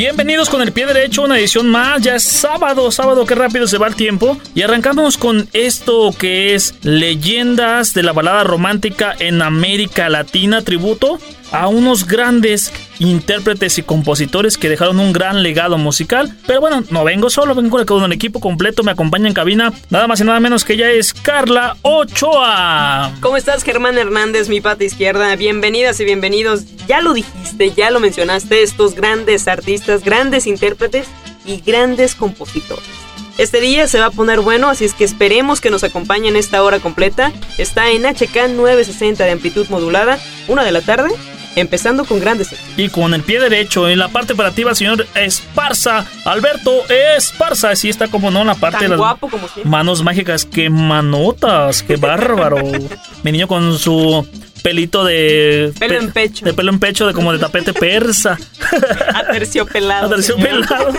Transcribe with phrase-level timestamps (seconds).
[0.00, 2.00] Bienvenidos con el pie derecho, una edición más.
[2.00, 4.38] Ya es sábado, sábado, qué rápido se va el tiempo.
[4.54, 11.18] Y arrancamos con esto que es Leyendas de la balada romántica en América Latina, tributo
[11.52, 16.36] a unos grandes intérpretes y compositores que dejaron un gran legado musical.
[16.46, 20.06] Pero bueno, no vengo solo, vengo con el equipo completo, me acompaña en cabina nada
[20.06, 23.12] más y nada menos que ella es Carla Ochoa.
[23.20, 25.34] ¿Cómo estás, Germán Hernández, mi pata izquierda?
[25.36, 26.64] Bienvenidas y bienvenidos.
[26.86, 31.06] Ya lo dijiste, ya lo mencionaste, estos grandes artistas, grandes intérpretes
[31.44, 32.99] y grandes compositores.
[33.40, 36.62] Este día se va a poner bueno, así es que esperemos que nos acompañen esta
[36.62, 37.32] hora completa.
[37.56, 41.08] Está en HK 960 de amplitud modulada, una de la tarde
[41.56, 42.54] empezando con grandes.
[42.76, 48.08] Y con el pie derecho en la parte operativa, señor Esparza, Alberto Esparza, sí está
[48.08, 52.58] como no en la parte de las guapo como manos mágicas, qué manotas, qué bárbaro.
[53.22, 54.28] Mi niño con su
[54.62, 56.44] pelito de pelo en pecho.
[56.44, 58.38] De pelo en pecho, de como de tapete persa.
[59.14, 60.06] Aterciopelado.
[60.06, 60.92] Aterciopelado.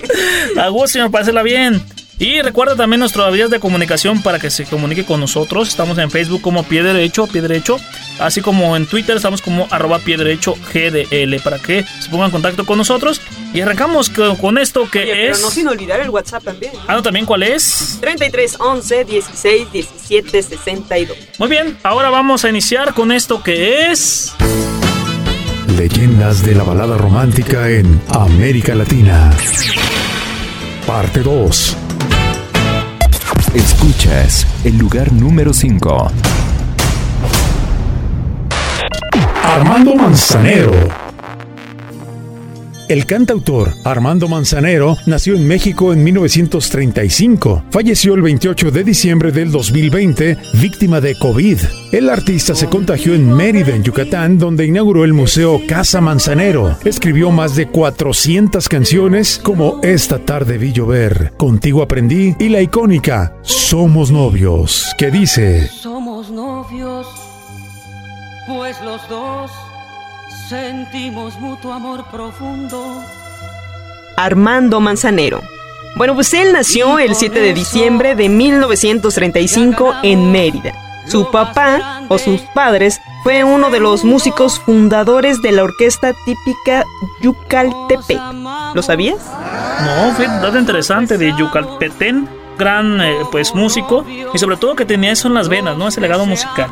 [0.60, 1.82] A gusto, señor, pásela bien.
[2.18, 5.68] Y recuerda también nuestras vías de comunicación para que se comunique con nosotros.
[5.68, 7.78] Estamos en Facebook como Pie Derecho, Pie Derecho.
[8.18, 12.32] Así como en Twitter estamos como arroba Pie Derecho GDL para que se pongan en
[12.32, 13.20] contacto con nosotros.
[13.52, 15.36] Y arrancamos con, esto que es...
[15.36, 16.72] Pero no sin olvidar el WhatsApp también.
[16.86, 17.98] Ah, no, también cuál es?
[18.00, 21.16] 33 11 16 17 62.
[21.38, 24.34] Muy bien, ahora vamos a iniciar con esto que es...
[25.76, 29.30] Leyendas de la balada romántica en América Latina.
[30.86, 31.76] Parte 2.
[33.54, 36.10] Escuchas el lugar número 5.
[39.42, 41.07] Armando Manzanero
[42.88, 47.64] el cantautor Armando Manzanero nació en México en 1935.
[47.70, 51.58] Falleció el 28 de diciembre del 2020, víctima de COVID.
[51.92, 56.76] El artista se contagió en Mérida, en Yucatán, donde inauguró el Museo Casa Manzanero.
[56.84, 63.34] Escribió más de 400 canciones como Esta tarde vi llover, Contigo aprendí y la icónica
[63.42, 65.68] Somos novios, que dice...
[65.68, 67.06] Somos novios,
[68.46, 69.50] pues los dos
[70.48, 73.02] sentimos mutuo amor profundo.
[74.16, 75.42] Armando Manzanero.
[75.96, 80.72] Bueno, pues él nació el 7 de diciembre de 1935 en Mérida.
[81.06, 86.84] Su papá o sus padres fue uno de los músicos fundadores de la orquesta típica
[87.20, 88.20] Yucaltepec.
[88.74, 89.18] ¿Lo sabías?
[89.84, 92.28] No, fue un dato interesante de Yucalpetén,
[92.58, 95.88] gran eh, pues músico y sobre todo que tenía eso en las venas, ¿no?
[95.88, 96.70] Ese legado musical.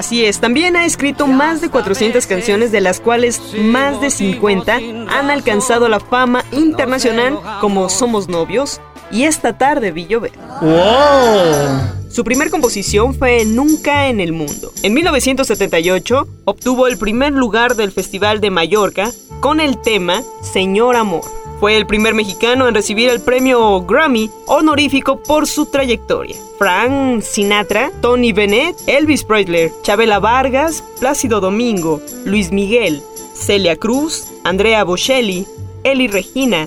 [0.00, 4.76] Así es, también ha escrito más de 400 canciones, de las cuales más de 50
[4.76, 8.80] han alcanzado la fama internacional como Somos Novios
[9.12, 10.32] y Esta tarde vi llover.
[10.62, 12.08] ¡Wow!
[12.10, 14.72] Su primer composición fue Nunca en el Mundo.
[14.82, 19.10] En 1978 obtuvo el primer lugar del Festival de Mallorca
[19.40, 21.39] con el tema Señor Amor.
[21.60, 26.34] Fue el primer mexicano en recibir el premio Grammy honorífico por su trayectoria.
[26.56, 33.02] Frank Sinatra, Tony Bennett, Elvis Presley, Chabela Vargas, Plácido Domingo, Luis Miguel,
[33.34, 35.46] Celia Cruz, Andrea Bocelli,
[35.84, 36.66] Eli Regina,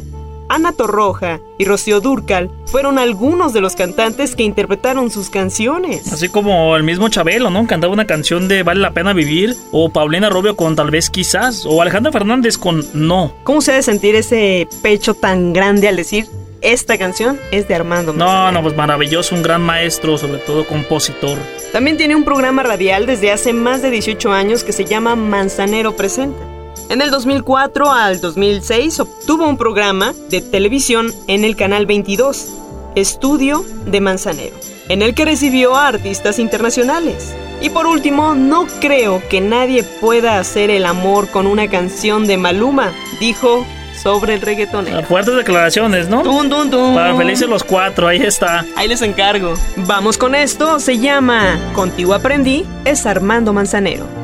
[0.54, 6.14] Ana Torroja y Rocío Durcal fueron algunos de los cantantes que interpretaron sus canciones.
[6.14, 7.66] Así como el mismo Chabelo, ¿no?
[7.66, 11.66] Cantaba una canción de Vale la pena vivir, o Paulina Rubio con Tal vez quizás,
[11.66, 13.34] o Alejandra Fernández con No.
[13.44, 16.28] ¿Cómo se debe sentir ese pecho tan grande al decir
[16.62, 21.38] esta canción es de Armando No, no, pues maravilloso, un gran maestro, sobre todo compositor.
[21.72, 25.96] También tiene un programa radial desde hace más de 18 años que se llama Manzanero
[25.96, 26.53] Presenta.
[26.90, 32.50] En el 2004 al 2006 obtuvo un programa de televisión en el canal 22,
[32.96, 34.56] Estudio de Manzanero,
[34.90, 37.34] en el que recibió a artistas internacionales.
[37.62, 42.38] Y por último, no creo que nadie pueda hacer el amor con una canción de
[42.38, 43.66] Maluma, dijo
[44.02, 45.04] sobre el reggaetonero.
[45.04, 46.24] Fuertes declaraciones, ¿no?
[46.24, 46.94] Dun, dun, dun.
[46.94, 48.66] Para felices los cuatro, ahí está.
[48.76, 49.54] Ahí les encargo.
[49.78, 54.23] Vamos con esto, se llama Contigo aprendí, es Armando Manzanero.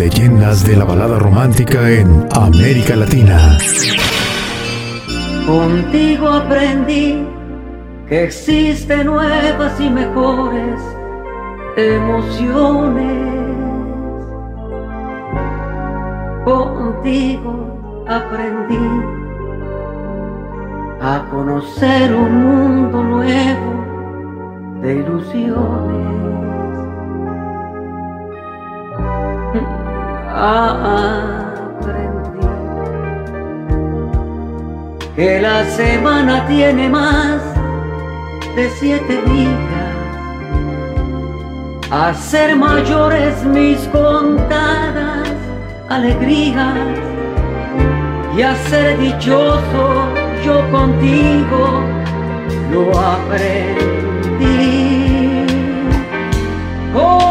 [0.00, 3.58] Leyendas de la balada romántica en América Latina.
[5.46, 7.22] Contigo aprendí
[8.08, 10.80] que existen nuevas y mejores
[11.76, 13.44] emociones.
[16.46, 18.88] Contigo aprendí
[21.02, 26.49] a conocer un mundo nuevo de ilusiones
[30.40, 32.30] aprendí
[35.14, 37.42] que la semana tiene más
[38.56, 39.80] de siete días
[41.90, 45.28] hacer mayores mis contadas
[45.88, 46.74] alegrías
[48.36, 50.06] y a ser dichoso
[50.44, 51.82] yo contigo
[52.72, 54.30] lo aprendí.
[56.92, 57.29] Contigo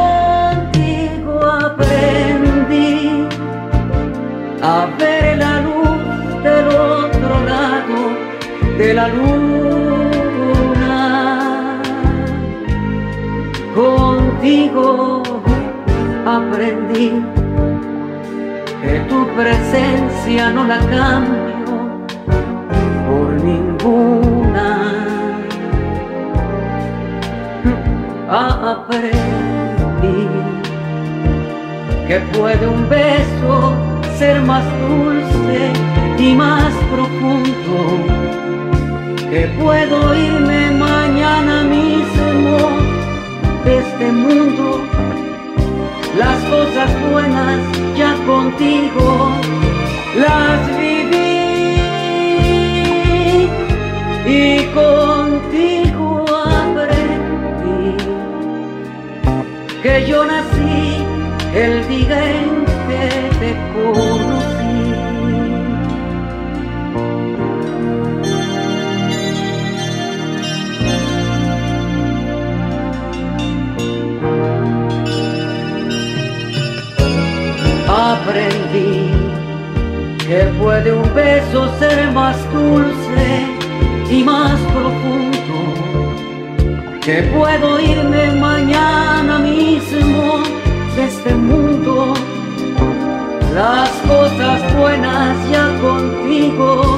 [16.60, 17.14] aprendí
[18.82, 22.04] que tu presencia no la cambio
[23.08, 24.68] por ninguna.
[28.30, 29.08] Aprendí
[32.08, 33.74] que puede un beso
[34.18, 35.72] ser más dulce
[36.18, 37.78] y más profundo,
[39.32, 42.58] que puedo irme mañana mismo
[43.64, 44.99] de este mundo
[46.20, 47.60] las cosas buenas
[47.98, 49.32] ya contigo
[50.16, 51.20] las viví
[54.28, 56.26] y contigo
[56.62, 57.96] aprendí
[59.82, 60.26] que yo
[82.30, 83.48] más dulce
[84.12, 85.58] y más profundo,
[87.02, 90.44] que puedo irme mañana mismo
[90.96, 92.14] de este mundo.
[93.56, 96.89] Las cosas buenas ya contigo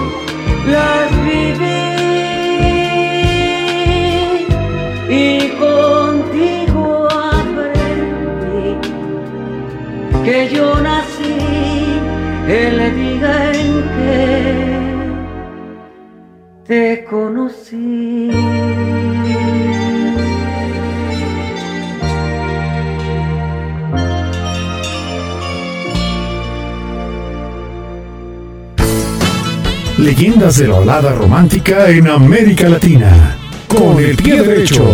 [30.21, 33.35] Leyendas de la balada romántica en América Latina.
[33.67, 34.85] Con el pie derecho.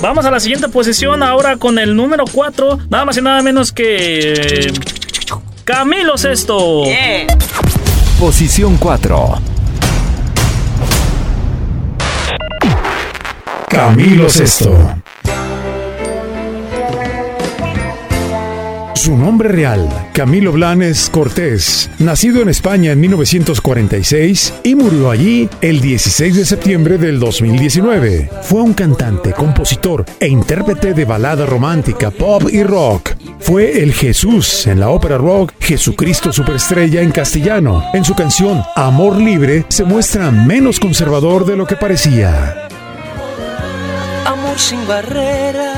[0.00, 3.70] Vamos a la siguiente posición ahora con el número 4, nada más y nada menos
[3.70, 4.72] que
[5.64, 6.84] Camilo Sesto.
[6.84, 7.26] Yeah.
[8.18, 9.40] Posición 4.
[13.68, 15.01] Camilo Sesto.
[19.02, 25.80] Su nombre real, Camilo Blanes Cortés, nacido en España en 1946 y murió allí el
[25.80, 28.30] 16 de septiembre del 2019.
[28.42, 33.16] Fue un cantante, compositor e intérprete de balada romántica, pop y rock.
[33.40, 37.82] Fue el Jesús en la ópera rock Jesucristo Superestrella en castellano.
[37.94, 42.68] En su canción Amor Libre se muestra menos conservador de lo que parecía.
[44.24, 45.71] Amor sin barrera.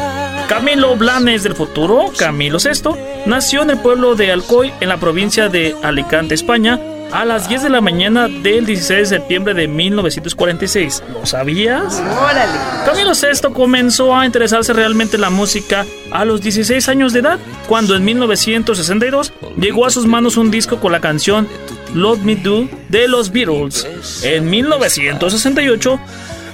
[0.49, 2.97] Camilo Blanes del futuro, Camilo Sesto,
[3.27, 6.79] nació en el pueblo de Alcoy, en la provincia de Alicante, España,
[7.13, 11.03] a las 10 de la mañana del 16 de septiembre de 1946.
[11.13, 12.03] ¿Lo sabías?
[12.21, 12.59] Órale.
[12.85, 17.39] Camilo Sesto comenzó a interesarse realmente en la música a los 16 años de edad,
[17.69, 21.49] cuando en 1962 llegó a sus manos un disco con la canción
[21.95, 23.87] Love Me Do de los Beatles.
[24.25, 26.01] En 1968,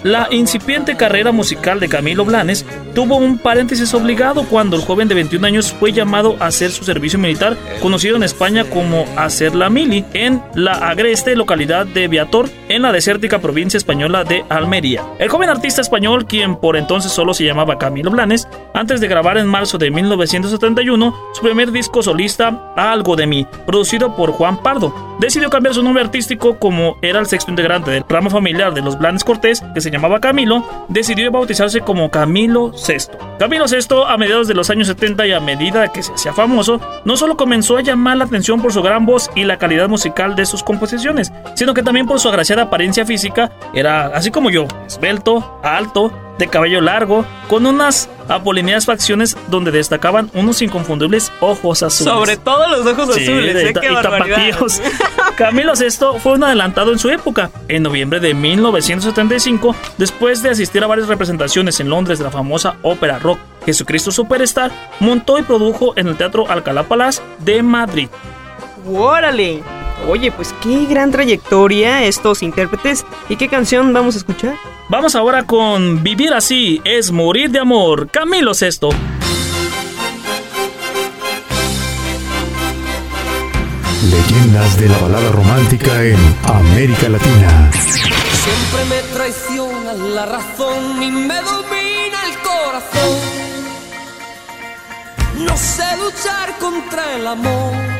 [0.02, 2.64] la incipiente carrera musical de Camilo Blanes
[2.94, 6.84] tuvo un paréntesis obligado cuando el joven de 21 años fue llamado a hacer su
[6.84, 12.48] servicio militar, conocido en España como hacer la mili, en la agreste localidad de Viator,
[12.68, 15.04] en la desértica provincia española de Almería.
[15.18, 19.38] El joven artista español, quien por entonces solo se llamaba Camilo Blanes, antes de grabar
[19.38, 25.16] en marzo de 1971 su primer disco solista, Algo de mí, producido por Juan Pardo,
[25.20, 28.98] decidió cambiar su nombre artístico como era el sexto integrante del ramo familiar de los
[28.98, 33.16] Blanes Cortés, que se llamaba Camilo, decidió bautizarse como Camilo VI.
[33.38, 36.80] Camilo VI, a mediados de los años 70 y a medida que se hacía famoso,
[37.04, 40.36] no solo comenzó a llamar la atención por su gran voz y la calidad musical
[40.36, 44.66] de sus composiciones, sino que también por su agraciada apariencia física, era así como yo,
[44.86, 52.12] esbelto, alto, de cabello largo, con unas apolineadas facciones donde destacaban unos inconfundibles ojos azules.
[52.12, 53.74] Sobre todo los ojos Sí, azules, de- ¿eh?
[53.80, 54.36] Qué y barbaridad.
[54.50, 54.80] tapatíos.
[55.36, 57.50] Camilo VI fue un adelantado en su época.
[57.68, 62.74] En noviembre de 1975, después de asistir a varias representaciones en Londres de la famosa
[62.82, 64.70] ópera rock Jesucristo Superstar,
[65.00, 68.08] montó y produjo en el Teatro Alcalá Palace de Madrid.
[68.90, 69.62] Órale.
[70.08, 73.04] Oye, pues qué gran trayectoria estos intérpretes.
[73.28, 74.54] ¿Y qué canción vamos a escuchar?
[74.88, 78.08] Vamos ahora con Vivir así es morir de amor.
[78.10, 78.90] Camilo Sesto.
[84.10, 87.70] Leyendas de la balada romántica en América Latina.
[87.72, 93.18] Siempre me traiciona la razón y me domina el corazón.
[95.44, 97.99] No sé luchar contra el amor.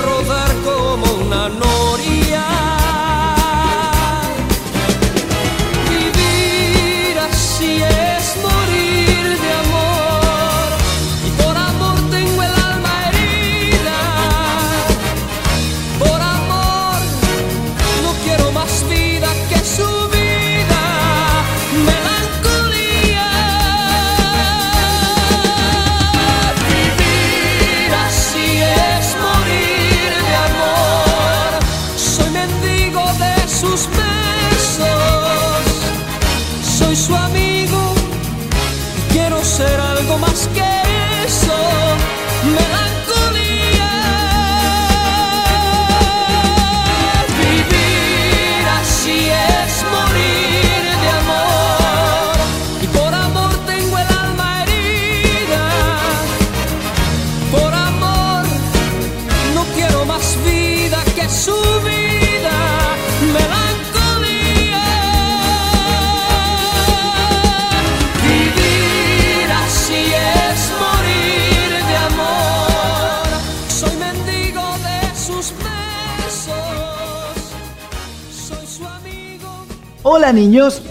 [80.13, 80.81] Hola niños,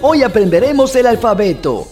[0.00, 1.88] hoy aprenderemos el alfabeto.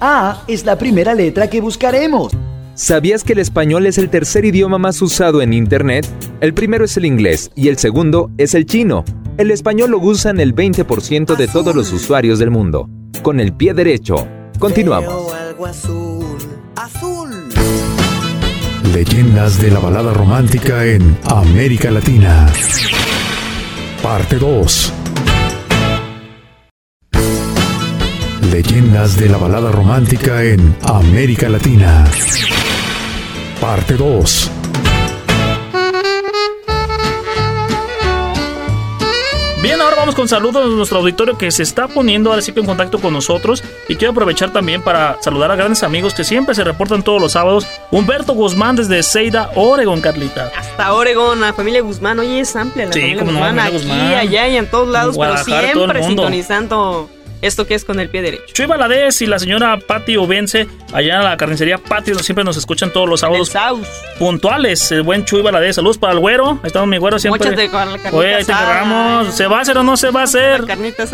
[0.00, 2.32] A es la primera letra que buscaremos.
[2.74, 6.04] ¿Sabías que el español es el tercer idioma más usado en Internet?
[6.40, 9.04] El primero es el inglés y el segundo es el chino.
[9.38, 12.88] El español lo usan el 20% de todos los usuarios del mundo.
[13.22, 14.26] Con el pie derecho.
[14.58, 15.32] Continuamos.
[18.92, 22.52] Leyendas de la balada romántica en América Latina.
[24.02, 25.03] Parte 2.
[28.54, 32.04] Leyendas de la balada romántica en América Latina.
[33.60, 34.50] Parte 2.
[39.60, 42.60] Bien, ahora vamos con saludos de nuestro auditorio que se está poniendo ahora sí que
[42.60, 43.64] en contacto con nosotros.
[43.88, 47.32] Y quiero aprovechar también para saludar a grandes amigos que siempre se reportan todos los
[47.32, 47.66] sábados.
[47.90, 50.52] Humberto Guzmán desde Seida, Oregon, Carlita.
[50.56, 52.20] Hasta Oregon, la familia Guzmán.
[52.20, 53.58] Oye, es amplia la Sí, familia cómo no, Guzmán.
[53.58, 56.22] aquí, allá y en todos lados, pero Guadalajara, todo el siempre mundo.
[56.22, 57.10] sintonizando
[57.46, 58.52] esto que es con el pie derecho.
[58.52, 62.92] Chuy Valadez y la señora Patti Obense, allá en la carnicería Patti, siempre nos escuchan
[62.92, 63.52] todos los sábados
[64.18, 64.90] puntuales.
[64.92, 65.76] El buen Chuy Valadez.
[65.76, 66.58] Saludos para el güero.
[66.62, 67.50] Ahí estamos mi güero siempre.
[67.50, 69.32] La carnita Oye, ahí te.
[69.32, 70.64] ¿Se va a hacer o no se va a hacer?
[70.64, 71.04] Carnita.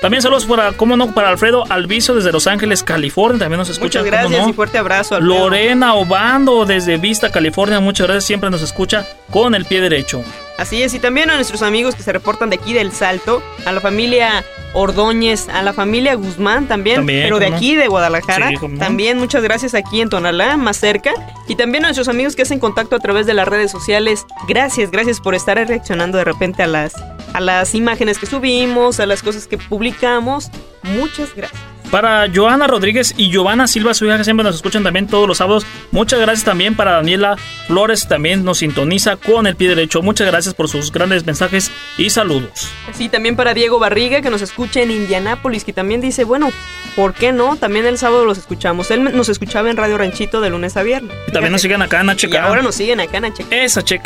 [0.00, 3.38] También saludos para, cómo no, para Alfredo Alviso desde Los Ángeles, California.
[3.38, 4.00] También nos escucha.
[4.00, 4.50] Muchas gracias no.
[4.50, 5.16] y fuerte abrazo.
[5.16, 5.38] Alfredo.
[5.38, 7.80] Lorena Obando desde Vista, California.
[7.80, 8.24] Muchas gracias.
[8.24, 10.22] Siempre nos escucha con el pie derecho.
[10.58, 13.72] Así es, y también a nuestros amigos que se reportan de aquí del Salto, a
[13.72, 17.56] la familia Ordóñez, a la familia Guzmán también, También, pero de no.
[17.56, 18.50] aquí de Guadalajara.
[18.50, 18.56] Sí.
[18.78, 21.12] También muchas gracias aquí en Tonalá, más cerca.
[21.48, 24.26] Y también a nuestros amigos que hacen contacto a través de las redes sociales.
[24.48, 26.94] Gracias, gracias por estar reaccionando de repente a las,
[27.32, 30.50] a las imágenes que subimos, a las cosas que publicamos.
[30.82, 31.60] Muchas gracias.
[31.90, 35.38] Para Joana Rodríguez y Giovanna Silva, su hija, que siempre nos escuchan también todos los
[35.38, 35.64] sábados.
[35.92, 37.36] Muchas gracias también para Daniela
[37.68, 40.02] Flores, también nos sintoniza con el pie derecho.
[40.02, 42.68] Muchas gracias por sus grandes mensajes y saludos.
[42.92, 46.50] Sí, también para Diego Barriga, que nos escucha en Indianápolis, que también dice, bueno,
[46.96, 47.56] ¿por qué no?
[47.56, 48.90] También el sábado los escuchamos.
[48.90, 51.16] Él nos escuchaba en Radio Ranchito de lunes a viernes.
[51.28, 52.34] Y también nos siguen acá en Y HK.
[52.36, 53.46] ahora nos siguen acá en HK.
[53.50, 53.96] Esa tu.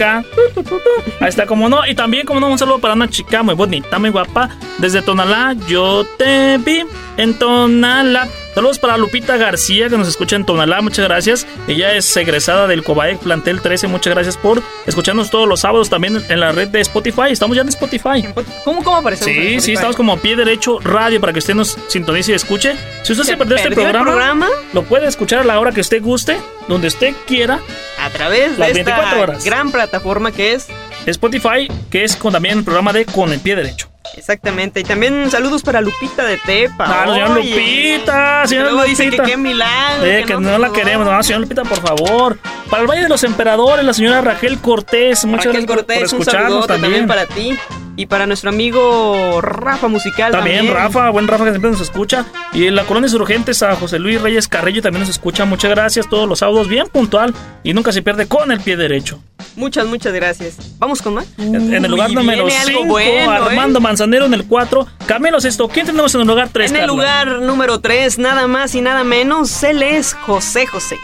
[1.20, 1.86] Ahí está, como no.
[1.86, 4.50] Y también, como no, un saludo para una chica muy bonita, muy guapa.
[4.78, 6.82] Desde Tonalá, yo te vi
[7.16, 7.34] en
[7.70, 8.28] Tonalá.
[8.54, 10.82] Saludos para Lupita García, que nos escucha en Tonalá.
[10.82, 11.46] Muchas gracias.
[11.68, 13.86] Ella es egresada del Cobaec Plantel 13.
[13.86, 17.30] Muchas gracias por escucharnos todos los sábados también en la red de Spotify.
[17.30, 18.26] Estamos ya en Spotify.
[18.64, 19.32] ¿Cómo, cómo aparecemos?
[19.34, 22.74] Sí, sí, estamos como pie derecho radio para que usted nos sintonice y escuche.
[23.04, 24.48] Si usted se, ¿Se perdió este perdió programa, programa?
[24.72, 26.36] lo puede escuchar a la hora que usted guste,
[26.66, 27.60] donde usted quiera.
[28.00, 29.44] A través de Las esta 24 horas.
[29.44, 30.66] gran plataforma que es
[31.06, 33.88] Spotify, que es con también el programa de Con el Pie Derecho.
[34.16, 34.80] Exactamente.
[34.80, 36.84] Y también saludos para Lupita de Tepa.
[36.86, 39.24] Ah, señor Lupita, señor luego dice que Lupita.
[39.24, 40.04] qué milagro.
[40.04, 42.38] Eh, que no, la por queremos, no, señor Lupita, por favor.
[42.68, 46.14] Para el Valle de los Emperadores, la señora Raquel Cortés, muchas Raquel gracias Cortés, por
[46.14, 47.06] un escucharnos saludo también.
[47.06, 47.08] también.
[47.08, 47.58] para ti.
[47.96, 50.58] Y para nuestro amigo Rafa Musical también.
[50.58, 52.24] También Rafa, buen Rafa que siempre nos escucha.
[52.54, 55.44] Y en la Colonia Insurgentes a José Luis Reyes Carrillo también nos escucha.
[55.44, 57.34] Muchas gracias, todos los sábados, bien puntual.
[57.62, 59.22] Y nunca se pierde con el pie derecho.
[59.56, 60.56] Muchas, muchas gracias.
[60.78, 61.26] Vamos con más.
[61.36, 63.26] En en el lugar número viene algo 5, bueno, ¿eh?
[63.26, 65.68] Armando Manzanero en el 4, Camilo Sesto.
[65.68, 66.72] ¿Quién tenemos en el lugar 3?
[66.72, 70.96] En el lugar número 3, nada más y nada menos, él es José José.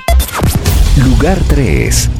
[1.04, 2.10] Lugar 3.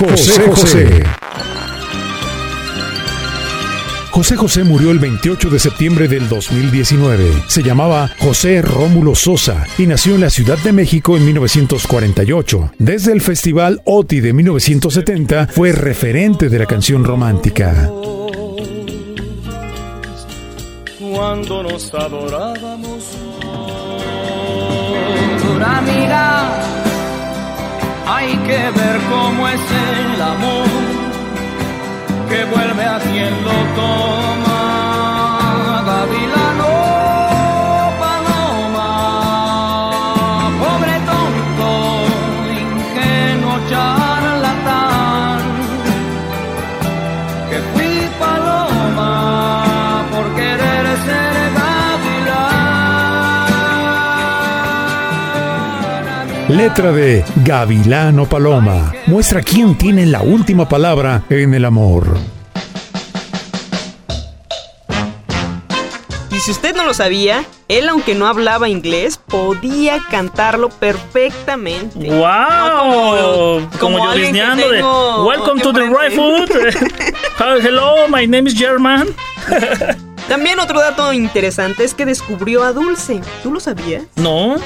[0.00, 0.46] José José.
[0.46, 1.04] José
[4.10, 7.44] José murió el 28 de septiembre del 2019.
[7.46, 12.72] Se llamaba José Rómulo Sosa y nació en la Ciudad de México en 1948.
[12.78, 17.90] Desde el Festival OTI de 1970 fue referente de la canción romántica.
[21.20, 23.04] cuando nos adorábamos.
[25.42, 26.60] Dura mira,
[28.06, 29.60] hay que ver cómo es
[30.14, 30.89] el amor
[32.30, 34.60] que vuelve a quien lo toma.
[35.84, 36.39] Gavilano,
[56.60, 58.92] Letra de Gavilano Paloma.
[59.06, 62.18] Muestra quién tiene la última palabra en el amor.
[66.30, 72.10] Y si usted no lo sabía, él aunque no hablaba inglés, podía cantarlo perfectamente.
[72.10, 72.20] ¡Wow!
[72.78, 76.72] como- como como yo disneando de Welcome to the right enfrente".
[77.38, 77.64] foot.
[77.64, 79.06] Hello, my name is German.
[80.28, 83.22] También otro dato interesante es que descubrió a Dulce.
[83.42, 84.02] ¿Tú lo sabías?
[84.16, 84.56] No.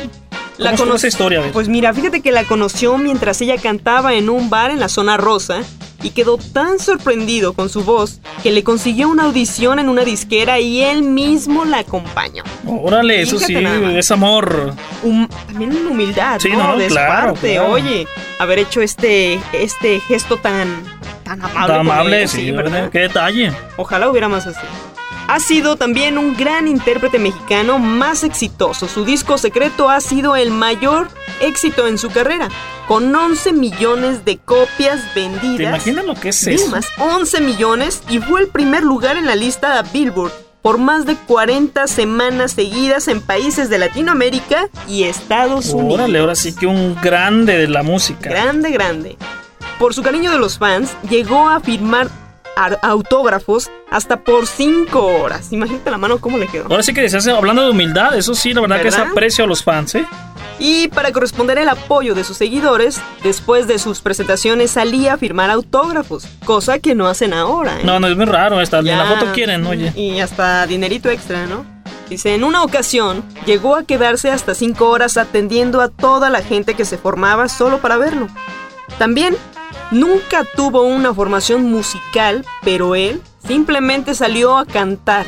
[0.56, 1.42] La ¿Cómo estuvo cono- esa historia?
[1.52, 5.16] Pues mira, fíjate que la conoció mientras ella cantaba en un bar en la zona
[5.16, 5.62] rosa
[6.02, 10.60] y quedó tan sorprendido con su voz que le consiguió una audición en una disquera
[10.60, 12.44] y él mismo la acompañó.
[12.66, 14.74] Órale, eso sí, es amor.
[15.02, 16.72] Hum- también humildad, Sí, ¿no?
[16.72, 17.70] no, de claro, parte, claro.
[17.72, 18.06] oye,
[18.38, 20.68] haber hecho este, este gesto tan,
[21.24, 21.66] tan amable.
[21.66, 22.50] Tan amable, él, sí.
[22.52, 22.90] ¿verdad?
[22.90, 23.52] Qué detalle.
[23.76, 24.60] Ojalá hubiera más así.
[25.26, 28.87] Ha sido también un gran intérprete mexicano más exitoso.
[28.88, 31.08] Su disco secreto ha sido el mayor
[31.40, 32.48] éxito en su carrera,
[32.87, 35.56] con 11 millones de copias vendidas.
[35.56, 36.68] ¿Te imaginas lo que es eso?
[36.68, 41.04] más, 11 millones y fue el primer lugar en la lista de Billboard por más
[41.06, 45.94] de 40 semanas seguidas en países de Latinoamérica y Estados Unidos.
[45.94, 48.30] Órale, ahora sí que un grande de la música.
[48.30, 49.16] Grande, grande.
[49.78, 52.23] Por su cariño de los fans, llegó a firmar ar-
[52.82, 55.52] autógrafos hasta por 5 horas.
[55.52, 56.66] Imagínate la mano cómo le quedó.
[56.70, 59.44] Ahora sí que se hace, hablando de humildad, eso sí, la verdad que es aprecio
[59.44, 60.06] a los fans, ¿eh?
[60.58, 65.50] Y para corresponder el apoyo de sus seguidores, después de sus presentaciones salía a firmar
[65.50, 67.80] autógrafos, cosa que no hacen ahora.
[67.80, 67.84] ¿eh?
[67.84, 68.96] No, no, es muy raro, ni Ya.
[68.96, 69.92] la foto quieren, oye.
[69.96, 71.66] Y hasta dinerito extra, ¿no?
[72.08, 76.74] Dice, en una ocasión llegó a quedarse hasta 5 horas atendiendo a toda la gente
[76.74, 78.28] que se formaba solo para verlo.
[78.98, 79.36] También
[79.90, 85.26] nunca tuvo una formación musical, pero él simplemente salió a cantar.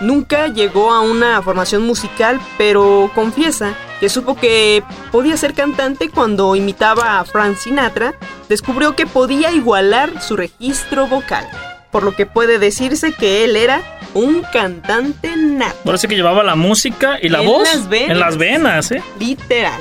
[0.00, 6.56] Nunca llegó a una formación musical, pero confiesa que supo que podía ser cantante cuando
[6.56, 8.14] imitaba a Frank Sinatra,
[8.48, 11.46] descubrió que podía igualar su registro vocal,
[11.90, 13.82] por lo que puede decirse que él era
[14.14, 18.10] un cantante nato, sí que llevaba la música y la En voz las venas.
[18.10, 19.02] en las venas, ¿eh?
[19.18, 19.80] literal.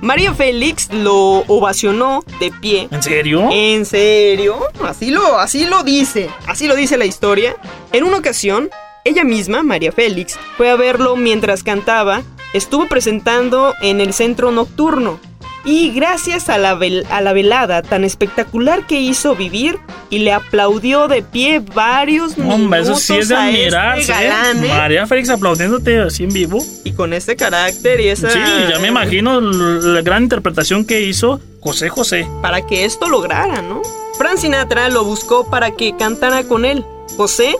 [0.00, 3.48] María Félix lo ovacionó de pie ¿En serio?
[3.52, 4.58] ¿En serio?
[4.82, 7.56] Así lo, así lo dice, así lo dice la historia.
[7.92, 8.70] En una ocasión,
[9.04, 12.22] ella misma, María Félix, fue a verlo mientras cantaba,
[12.54, 15.20] estuvo presentando en el centro nocturno.
[15.64, 20.32] Y gracias a la, vel- a la velada tan espectacular que hizo vivir, y le
[20.32, 24.14] aplaudió de pie varios Hombre, eso sí es de este admirarse, ¿eh?
[24.28, 24.68] galán, ¿eh?
[24.68, 26.64] María Félix aplaudiéndote así en vivo.
[26.84, 28.30] Y con este carácter y esa...
[28.30, 28.38] Sí,
[28.70, 32.26] ya me imagino la gran interpretación que hizo José José.
[32.40, 33.82] para que esto lograra, ¿no?
[34.16, 36.84] Frank Sinatra lo buscó para que cantara con él.
[37.16, 37.54] José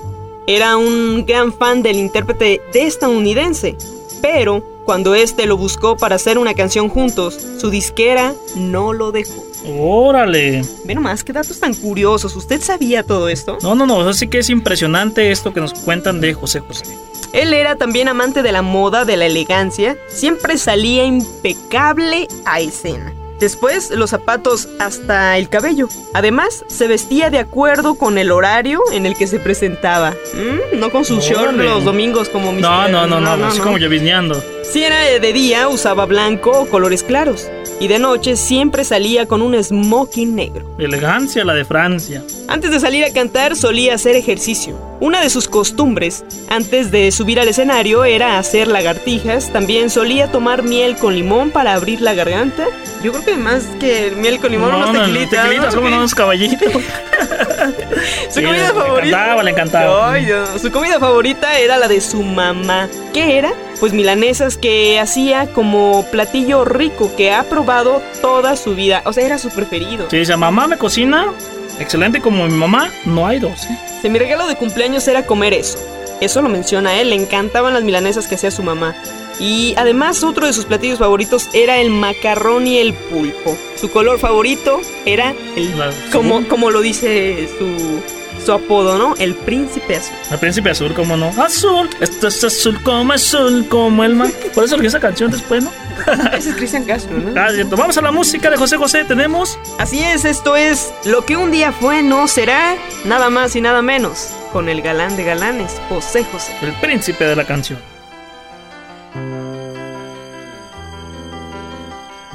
[0.46, 3.76] era un gran fan del intérprete de estadounidense,
[4.22, 9.44] pero cuando este lo buscó para hacer una canción juntos, su disquera no lo dejó.
[9.64, 10.62] Órale.
[10.84, 12.34] Ve nomás, qué datos tan curiosos.
[12.34, 13.58] ¿Usted sabía todo esto?
[13.62, 16.86] No, no, no, así que es impresionante esto que nos cuentan de José José.
[17.32, 23.12] Él era también amante de la moda, de la elegancia, siempre salía impecable a escena.
[23.40, 25.88] Después, los zapatos hasta el cabello.
[26.12, 30.14] Además, se vestía de acuerdo con el horario en el que se presentaba.
[30.34, 33.78] Mm, no con sus shorts los domingos como mis No, no, no, no, así como
[33.78, 34.42] llovineando.
[34.62, 37.50] Si era de día, usaba blanco o colores claros.
[37.80, 40.66] Y de noche siempre salía con un smoking negro.
[40.78, 42.22] Elegancia, la de Francia.
[42.46, 44.76] Antes de salir a cantar solía hacer ejercicio.
[45.00, 49.50] Una de sus costumbres, antes de subir al escenario, era hacer lagartijas.
[49.50, 52.66] También solía tomar miel con limón para abrir la garganta.
[53.02, 55.42] Yo creo que más que miel con limón, unos no, tequilitas.
[55.44, 55.80] tequilitas, ¿no?
[55.80, 56.70] como unos caballitos.
[58.28, 59.06] Su Sí, comida le favorita.
[59.08, 60.12] encantaba, le encantaba.
[60.12, 60.48] Ay, Dios.
[60.60, 62.88] Su comida favorita era la de su mamá.
[63.14, 63.52] ¿Qué era?
[63.80, 69.02] Pues milanesas que hacía como platillo rico que ha probado toda su vida.
[69.06, 70.08] O sea, era su preferido.
[70.10, 71.32] Si dice, mamá me cocina,
[71.78, 73.64] excelente como mi mamá, no hay dos.
[73.64, 73.78] ¿eh?
[74.02, 75.78] Si mi regalo de cumpleaños era comer eso.
[76.20, 78.94] Eso lo menciona él, le encantaban las milanesas que hacía su mamá.
[79.40, 83.56] Y además otro de sus platillos favoritos era el macarrón y el pulpo.
[83.76, 85.72] Su color favorito era el...
[86.12, 88.02] Como, como lo dice su,
[88.40, 89.14] su apodo, ¿no?
[89.16, 90.16] El príncipe azul.
[90.30, 91.28] El príncipe azul, como no.
[91.42, 94.30] Azul, esto es azul como azul, como el mar.
[94.54, 95.70] Por eso le esa canción después, ¿no?
[96.32, 97.38] Ese es Cristian Castro, ¿no?
[97.40, 97.76] Ah, cierto.
[97.76, 99.04] Vamos a la música de José José.
[99.04, 99.58] Tenemos.
[99.78, 103.82] Así es, esto es Lo que un día fue no será, nada más y nada
[103.82, 106.52] menos, con el galán de galanes, José José.
[106.62, 107.78] El príncipe de la canción.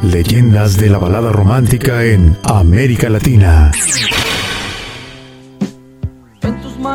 [0.04, 3.72] Leyendas de la balada romántica en América Latina.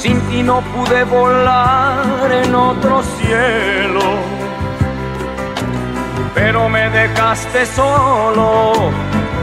[0.00, 4.00] Sin ti no pude volar en otro cielo,
[6.34, 8.72] pero me dejaste solo,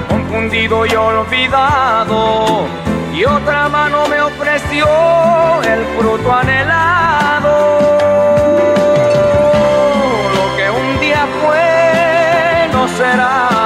[0.09, 2.65] confundido y olvidado.
[3.13, 4.87] Y otra mano me ofreció
[5.61, 7.55] el fruto anhelado.
[10.37, 13.56] Lo que un día fue no será.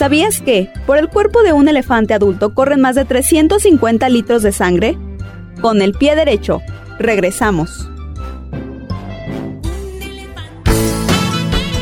[0.00, 4.50] ¿Sabías que, por el cuerpo de un elefante adulto corren más de 350 litros de
[4.50, 4.96] sangre?
[5.60, 6.62] Con el pie derecho,
[6.98, 7.86] regresamos.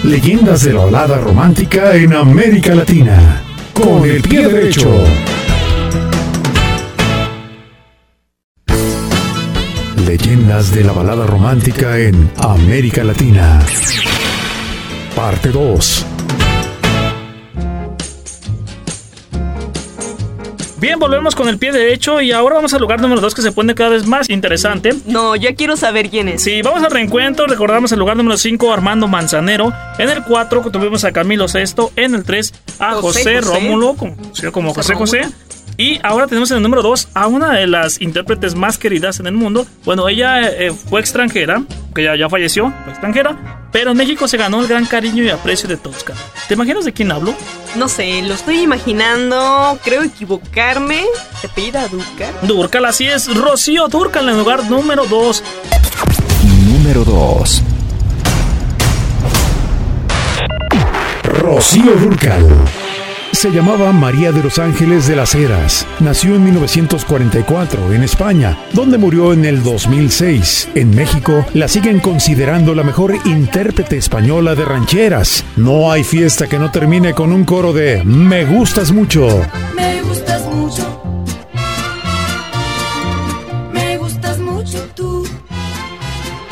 [0.03, 3.41] Leyendas de la balada romántica en América Latina.
[3.73, 4.91] Con el pie derecho.
[10.05, 13.61] Leyendas de la balada romántica en América Latina.
[15.15, 16.18] Parte 2.
[20.81, 23.51] Bien, volvemos con el pie derecho y ahora vamos al lugar número 2 que se
[23.51, 24.95] pone cada vez más interesante.
[25.07, 26.43] No, ya quiero saber quién es.
[26.43, 27.49] Sí, vamos al reencuentro.
[27.49, 29.73] Recordamos el lugar número 5, Armando Manzanero.
[29.99, 31.91] En el 4 tuvimos a Camilo Sesto.
[31.97, 33.41] En el 3 a José José, José.
[33.41, 35.35] Rómulo, conocido como José José José.
[35.81, 39.29] Y ahora tenemos en el número 2 a una de las intérpretes más queridas en
[39.29, 39.65] el mundo.
[39.85, 41.63] Bueno, ella eh, fue extranjera,
[41.95, 43.69] que ya, ya falleció, fue extranjera.
[43.71, 46.15] Pero en México se ganó el gran cariño y aprecio de Tosca.
[46.49, 47.33] ¿Te imaginas de quién hablo?
[47.77, 51.05] No sé, lo estoy imaginando, creo equivocarme.
[51.41, 52.35] ¿Te apellida Dúcar?
[52.43, 53.33] Durcal, así es.
[53.33, 55.45] Rocío Durcal en el lugar número 2.
[56.73, 57.63] Número 2.
[61.23, 62.49] Rocío Durcal.
[63.33, 65.87] Se llamaba María de los Ángeles de las Heras.
[66.01, 70.71] Nació en 1944 en España, donde murió en el 2006.
[70.75, 75.45] En México la siguen considerando la mejor intérprete española de rancheras.
[75.57, 79.29] No hay fiesta que no termine con un coro de Me gustas mucho.
[79.77, 80.18] Me gustas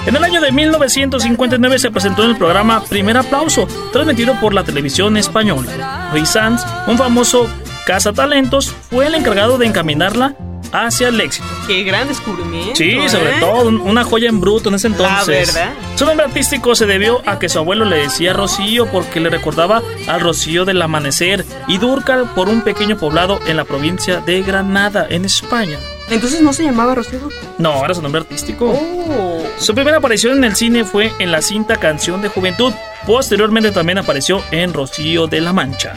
[0.06, 4.62] En el año de 1959 se presentó en el programa Primer Aplauso, transmitido por la
[4.62, 6.08] televisión española.
[6.12, 7.48] Ruiz Sanz, un famoso
[7.86, 10.36] cazatalentos, fue el encargado de encaminarla
[10.72, 11.46] hacia el éxito.
[11.66, 12.76] Qué gran descubrimiento.
[12.76, 13.40] Sí, sobre ¿eh?
[13.40, 15.54] todo un- una joya en bruto en ese entonces.
[15.54, 15.72] verdad.
[15.96, 19.82] Su nombre artístico se debió a que su abuelo le decía Rocío porque le recordaba
[20.06, 25.06] al Rocío del Amanecer y Durcal por un pequeño poblado en la provincia de Granada,
[25.08, 25.78] en España.
[26.10, 27.28] Entonces no se llamaba Rocío.
[27.58, 28.70] No, era su nombre artístico.
[28.70, 29.42] Oh.
[29.58, 32.72] Su primera aparición en el cine fue en la cinta Canción de Juventud.
[33.06, 35.94] Posteriormente también apareció en Rocío de la Mancha.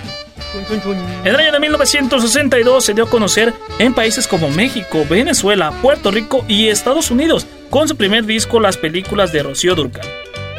[1.23, 6.09] En el año de 1962 se dio a conocer en países como México, Venezuela, Puerto
[6.09, 10.07] Rico y Estados Unidos con su primer disco Las películas de Rocío Durcal.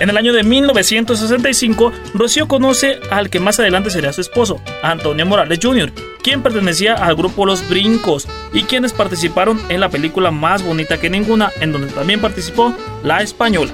[0.01, 5.27] En el año de 1965, Rocío conoce al que más adelante sería su esposo, Antonio
[5.27, 10.63] Morales Jr., quien pertenecía al grupo Los Brincos y quienes participaron en la película Más
[10.63, 13.73] Bonita que Ninguna, en donde también participó la española.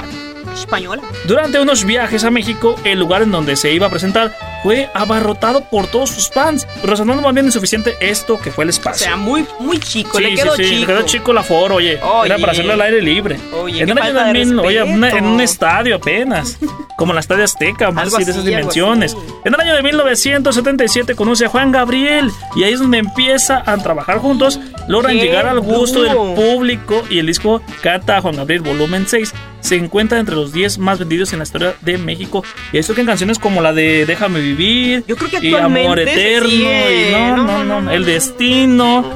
[0.58, 1.02] Española.
[1.26, 5.64] Durante unos viajes a México, el lugar en donde se iba a presentar fue abarrotado
[5.70, 9.06] por todos sus fans, razonando más bien insuficiente esto que fue el O espacio.
[9.06, 10.16] sea, muy, muy chico.
[10.18, 10.80] Sí, le sí, quedó sí, chico.
[10.80, 12.00] le quedó chico el aforo, oye.
[12.02, 12.26] Oye.
[12.26, 13.38] Era para hacerlo al aire libre.
[13.52, 14.78] Oye, en qué el año falta de 2000, oye,
[15.18, 16.58] en un estadio apenas.
[16.96, 19.14] Como la Estadio Azteca, más así de esas dimensiones.
[19.44, 23.76] En el año de 1977 conoce a Juan Gabriel y ahí es donde empieza a
[23.76, 24.58] trabajar juntos.
[24.88, 26.26] Logran ¡Qué llegar al gusto duro!
[26.26, 30.52] del público y el disco Canta a Juan Gabriel Volumen 6 se encuentra entre los
[30.52, 32.44] 10 más vendidos en la historia de México.
[32.72, 35.98] Y eso que en canciones como la de Déjame Vivir Yo creo que y Amor
[35.98, 39.10] Eterno y no, no, no, El Destino.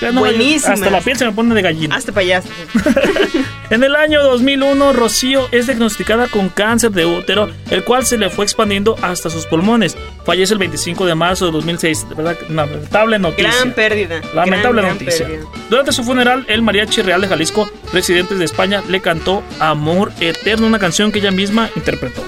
[0.00, 0.74] Ya no, Buenísima.
[0.74, 1.96] Hasta la piel se me pone de gallina.
[1.96, 2.48] Hazte payaso.
[3.68, 8.30] En el año 2001, Rocío es diagnosticada con cáncer de útero, el cual se le
[8.30, 9.96] fue expandiendo hasta sus pulmones.
[10.24, 12.08] Fallece el 25 de marzo de 2006.
[12.10, 13.50] De verdad, una lamentable noticia.
[13.50, 14.20] Gran pérdida.
[14.34, 15.26] Lamentable Gran, gran noticia.
[15.26, 15.46] pérdida.
[15.68, 20.68] Durante su funeral, el Mariachi Real de Jalisco, presidentes de España, le cantó Amor Eterno,
[20.68, 22.22] una canción que ella misma interpretó.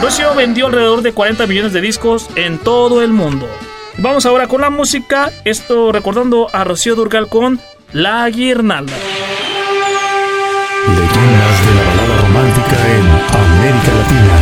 [0.00, 3.46] Rocío vendió alrededor de 40 millones de discos en todo el mundo.
[4.00, 7.60] Vamos ahora con la música, esto recordando a Rocío Durgal con
[7.92, 8.92] La Guirnalda.
[10.86, 13.04] Leyendas de la balada romántica en
[13.42, 14.36] América Latina.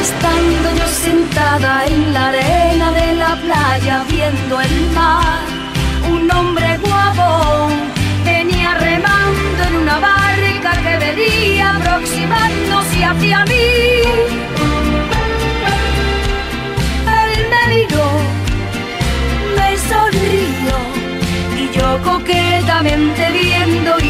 [0.00, 4.94] Estando yo sentada en la arena de la playa viendo el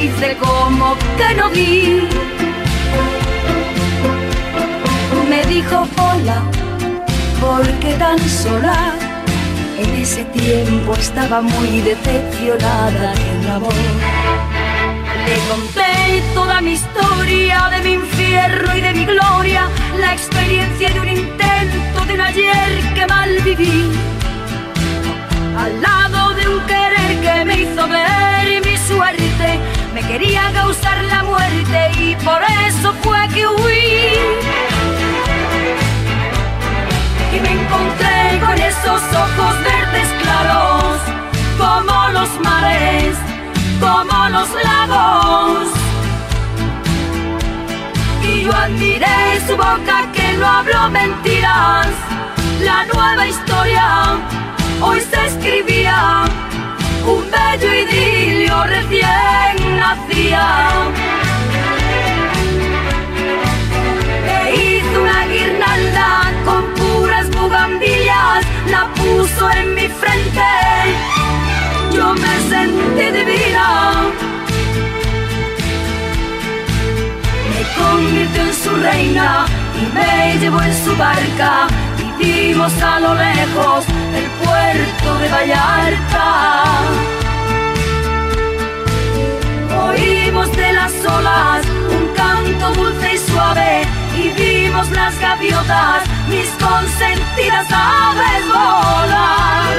[0.07, 2.09] viendo hice como que no vi.
[5.29, 6.43] Me dijo hola,
[7.41, 8.93] porque tan sola
[9.79, 13.75] en ese tiempo estaba muy decepcionada en amor.
[15.27, 21.01] Le conté toda mi historia de mi infierno y de mi gloria, la experiencia de
[21.01, 23.91] un intento de un ayer que mal viví.
[25.59, 28.27] Al lado de un querer que me hizo ver
[28.65, 29.59] mi suerte,
[29.97, 34.13] me quería causar la muerte y por eso fue que huí.
[37.35, 40.99] Y me encontré con esos ojos verdes claros,
[41.57, 43.17] como los mares,
[43.81, 45.69] como los lagos.
[48.23, 51.89] Y yo admiré su boca que no habló mentiras.
[52.61, 54.19] La nueva historia
[54.83, 56.25] hoy se escribía,
[57.07, 60.47] un bello idilio recién nacía.
[64.27, 70.53] Me hizo una guirnalda con puras bugambillas, la puso en mi frente.
[71.95, 73.67] Yo me sentí divina.
[77.51, 79.47] Me convirtió en su reina
[79.81, 81.69] y me llevó en su barca.
[82.19, 86.65] Vimos a lo lejos el puerto de Vallarta.
[89.89, 93.83] Oímos de las olas un canto dulce y suave
[94.17, 99.77] y vimos las gaviotas, mis consentidas aves volar.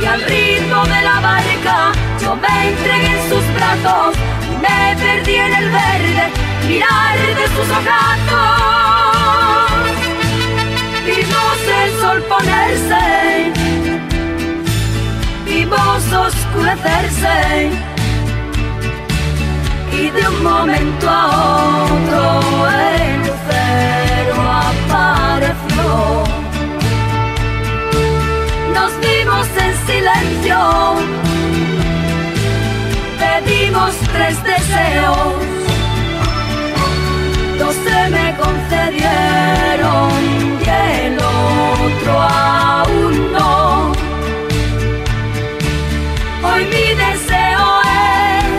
[0.00, 4.16] Y al ritmo de la barca yo me entregué en sus brazos
[4.50, 6.32] y me perdí en el verde
[6.66, 9.51] mirar de sus ojazos.
[11.22, 13.42] Vimos el sol ponerse
[15.62, 17.70] vimos oscurecerse
[19.92, 24.36] y de un momento a otro el lucero
[24.68, 26.24] apareció.
[28.74, 30.58] Nos vimos en silencio,
[33.22, 35.61] pedimos tres deseos,
[37.70, 43.92] se me concedieron y el otro aún no.
[46.42, 47.66] Hoy mi deseo
[48.42, 48.52] es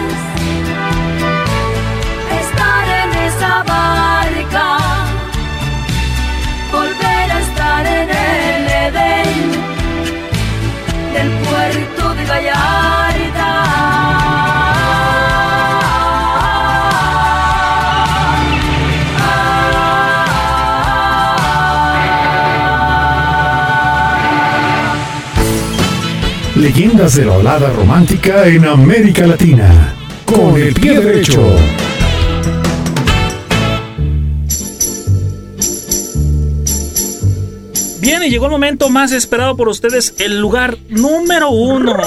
[2.42, 4.68] estar en esa barca,
[6.72, 9.52] volver a estar en el Edén
[11.14, 12.24] del puerto de
[26.64, 29.94] Leyendas de la balada romántica en América Latina.
[30.26, 31.46] Con el pie derecho.
[38.00, 41.98] Bien, y llegó el momento más esperado por ustedes, el lugar número uno.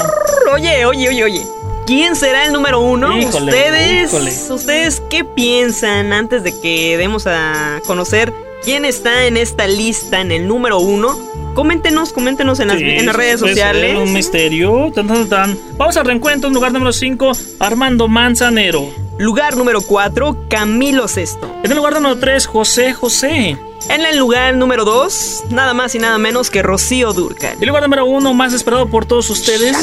[0.51, 1.41] Oye, oye, oye, oye.
[1.85, 3.15] ¿Quién será el número uno?
[3.15, 4.33] Híjole, ¿Ustedes, híjole.
[4.55, 10.31] ¿Ustedes qué piensan antes de que demos a conocer quién está en esta lista en
[10.31, 11.26] el número uno?
[11.57, 13.97] Coméntenos, coméntenos en las, Sí, en las redes sociales.
[13.97, 14.91] Un misterio.
[14.93, 15.57] Tan, tan, tan.
[15.75, 18.87] Vamos al reencuentro, lugar número 5, Armando Manzanero.
[19.17, 21.51] Lugar número 4, Camilo Sesto.
[21.63, 23.57] En el lugar número 3, José José.
[23.89, 27.57] En el lugar número 2, nada más y nada menos que Rocío Durcal.
[27.59, 29.75] El lugar número 1, más esperado por todos ustedes.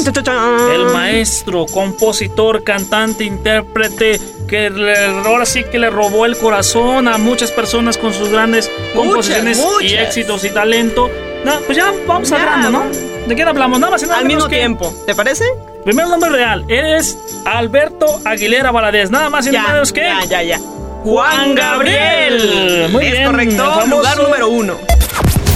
[0.73, 7.17] El maestro, compositor, cantante, intérprete, que le- ahora sí que le robó el corazón a
[7.17, 10.07] muchas personas con sus grandes composiciones y muchas.
[10.07, 11.09] éxitos y talento.
[11.45, 12.83] No, pues ya vamos Ya, grano, ¿no?
[13.27, 13.79] ¿De quién hablamos?
[13.79, 15.45] Nada más y nada Al mismo que- tiempo, ¿te parece?
[15.83, 19.11] Primer nombre real, es Alberto Aguilera Valadez.
[19.11, 20.01] Nada más y nada menos que.
[20.01, 20.59] ya, ya, ya.
[21.03, 22.89] Juan Gabriel.
[22.91, 24.73] Muy es bien, correcto, famoso- lugar número uno.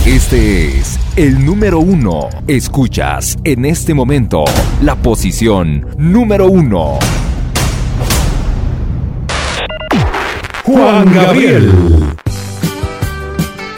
[0.05, 2.29] Este es el número uno.
[2.47, 4.45] Escuchas en este momento
[4.83, 6.99] la posición número uno.
[10.63, 11.71] Juan Gabriel.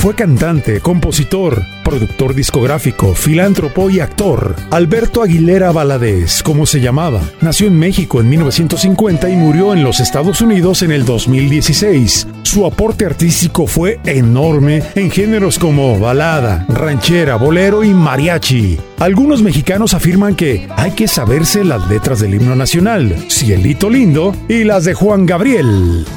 [0.02, 4.56] Fue cantante, compositor, productor discográfico, filántropo y actor.
[4.72, 10.00] Alberto Aguilera Valadez, como se llamaba, nació en México en 1950 y murió en los
[10.00, 12.28] Estados Unidos en el 2016.
[12.42, 18.80] Su aporte artístico fue enorme en géneros como balada, ranchera, bolero y mariachi.
[18.98, 24.64] Algunos mexicanos afirman que hay que saberse las letras del himno nacional, Cielito Lindo y
[24.64, 26.08] las de Juan Gabriel.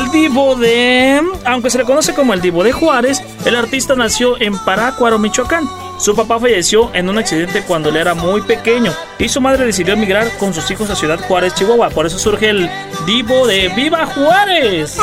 [0.00, 1.20] El divo de...
[1.44, 5.68] Aunque se le conoce como el divo de Juárez, el artista nació en Parácuaro, Michoacán.
[5.98, 9.92] Su papá falleció en un accidente cuando él era muy pequeño y su madre decidió
[9.92, 11.90] emigrar con sus hijos a Ciudad Juárez, Chihuahua.
[11.90, 12.70] Por eso surge el
[13.04, 14.96] divo de ¡Viva Juárez!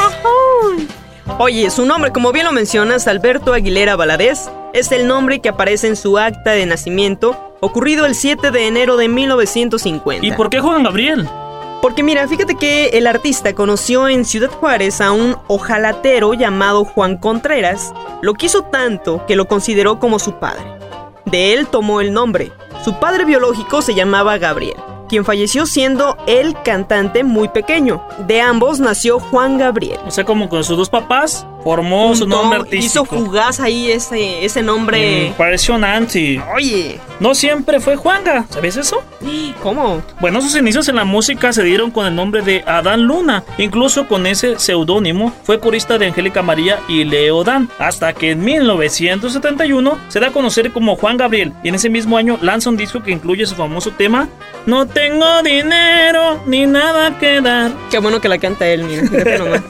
[1.38, 5.88] Oye, su nombre, como bien lo mencionas, Alberto Aguilera Valadez, es el nombre que aparece
[5.88, 10.26] en su acta de nacimiento, ocurrido el 7 de enero de 1950.
[10.26, 11.30] ¿Y por qué Juan Gabriel?
[11.82, 17.18] Porque mira, fíjate que el artista conoció en Ciudad Juárez a un ojalatero llamado Juan
[17.18, 20.64] Contreras, lo quiso tanto que lo consideró como su padre.
[21.26, 22.52] De él tomó el nombre.
[22.84, 28.02] Su padre biológico se llamaba Gabriel, quien falleció siendo el cantante muy pequeño.
[28.28, 30.00] De ambos nació Juan Gabriel.
[30.08, 33.06] O sea, como con sus dos papás, formó su Juntó- nombre Hizo artístico.
[33.26, 35.32] fugaz ahí ese, ese nombre.
[35.32, 35.68] Mm, pareció.
[36.56, 39.04] Oye, No siempre fue Juanga, ¿sabes eso?
[39.62, 40.02] ¿cómo?
[40.22, 43.44] Bueno, sus inicios en la música se dieron con el nombre de Adán Luna.
[43.58, 47.70] Incluso con ese seudónimo fue corista de Angélica María y Leo Dan.
[47.80, 51.54] Hasta que en 1971 se da a conocer como Juan Gabriel.
[51.64, 54.30] Y en ese mismo año lanza un disco que incluye su famoso tema
[54.66, 57.72] No tengo dinero ni nada que dar.
[57.90, 59.04] Qué bueno que la canta él, mira.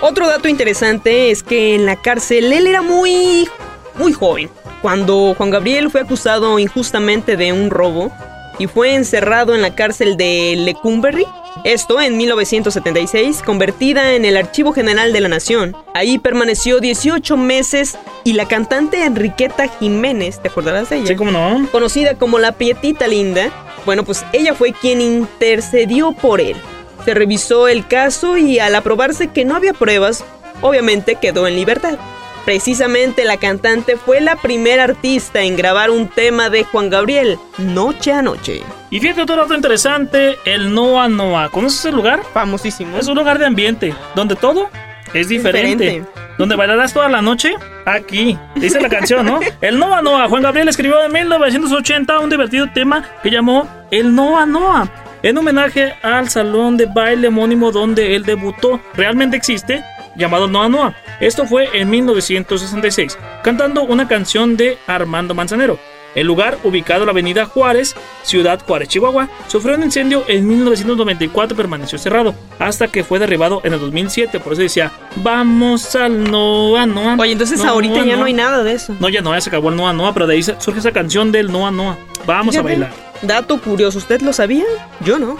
[0.00, 3.48] Otro dato interesante es que en la cárcel él era muy,
[3.96, 4.50] muy joven.
[4.82, 8.12] Cuando Juan Gabriel fue acusado injustamente de un robo
[8.58, 11.26] y fue encerrado en la cárcel de Lecumberri,
[11.64, 15.76] esto en 1976, convertida en el Archivo General de la Nación.
[15.94, 21.06] Ahí permaneció 18 meses y la cantante Enriqueta Jiménez, ¿te acordarás de ella?
[21.08, 21.68] Sí, cómo no.
[21.72, 23.50] conocida como la Prietita Linda,
[23.84, 26.56] bueno, pues ella fue quien intercedió por él.
[27.04, 30.24] Se revisó el caso y al aprobarse que no había pruebas,
[30.60, 31.98] obviamente quedó en libertad.
[32.44, 38.10] Precisamente la cantante fue la primera artista en grabar un tema de Juan Gabriel, Noche
[38.10, 38.62] a Noche.
[38.88, 41.50] Y fíjate otro dato interesante, el Noa Noa.
[41.50, 42.22] ¿Conoces ese lugar?
[42.32, 42.96] Famosísimo.
[42.96, 44.70] Es un lugar de ambiente, donde todo
[45.12, 45.84] es diferente.
[45.84, 46.10] Diferente.
[46.38, 47.54] Donde bailarás toda la noche,
[47.84, 48.38] aquí.
[48.54, 49.40] Dice la canción, ¿no?
[49.60, 50.28] El Noa Noa.
[50.28, 54.88] Juan Gabriel escribió en 1980 un divertido tema que llamó El Noa Noa.
[55.22, 58.80] En homenaje al salón de baile homónimo donde él debutó.
[58.94, 59.82] Realmente existe.
[60.18, 60.94] Llamado Noa Noa.
[61.20, 65.78] Esto fue en 1966, cantando una canción de Armando Manzanero.
[66.14, 71.54] El lugar, ubicado en la avenida Juárez, Ciudad Juárez, Chihuahua, sufrió un incendio en 1994
[71.54, 74.40] y permaneció cerrado, hasta que fue derribado en el 2007.
[74.40, 77.16] Por eso decía, vamos al Noa Noa.
[77.18, 78.16] Oye, entonces Noa, ahorita ya Noa.
[78.16, 78.96] no hay nada de eso.
[78.98, 81.30] No, ya no, ya se acabó el Noa Noa, pero de ahí surge esa canción
[81.30, 81.98] del Noa Noa.
[82.26, 82.90] Vamos a bailar.
[83.22, 84.64] Dato curioso, ¿usted lo sabía?
[85.00, 85.36] Yo no.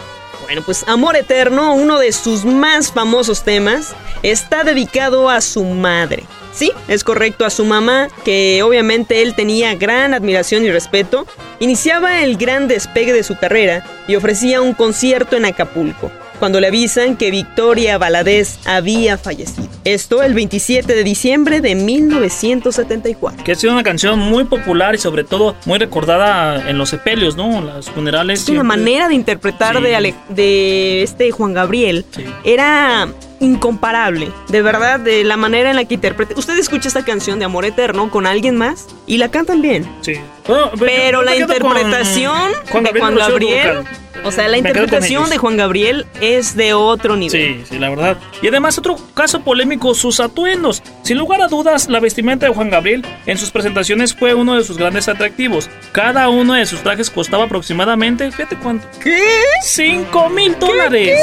[0.48, 6.24] Bueno, pues Amor Eterno, uno de sus más famosos temas, está dedicado a su madre.
[6.54, 11.26] Sí, es correcto, a su mamá, que obviamente él tenía gran admiración y respeto,
[11.60, 16.68] iniciaba el gran despegue de su carrera y ofrecía un concierto en Acapulco, cuando le
[16.68, 19.68] avisan que Victoria Valadez había fallecido.
[19.84, 23.42] Esto el 27 de diciembre de 1974.
[23.44, 27.36] Que ha sido una canción muy popular y sobre todo muy recordada en los sepelios,
[27.36, 27.60] ¿no?
[27.60, 28.40] Los funerales.
[28.42, 29.82] Es una siempre- manera de interpretar Sí.
[29.82, 32.04] de, Ale- de este Juan Gabriel.
[32.10, 32.24] Sí.
[32.44, 33.08] Era
[33.40, 36.34] incomparable, de verdad, de la manera en la que interpreta.
[36.36, 39.88] Usted escucha esta canción de Amor Eterno con alguien más y la cantan bien.
[40.00, 40.14] Sí.
[40.78, 43.84] Pero la con interpretación Juan de Juan Gabriel,
[44.24, 47.58] o sea, la con interpretación de Juan Gabriel es de otro nivel.
[47.58, 48.18] Sí, sí, la verdad.
[48.42, 50.82] Y además otro caso polémico, sus atuendos.
[51.02, 54.64] Sin lugar a dudas, la vestimenta de Juan Gabriel en sus presentaciones fue uno de
[54.64, 55.68] sus grandes atractivos.
[55.92, 58.86] Cada uno de sus trajes costaba aproximadamente, fíjate cuánto.
[59.02, 59.20] ¿Qué?
[59.62, 61.18] 5 mil dólares.